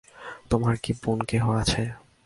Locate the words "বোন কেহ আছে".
1.01-1.83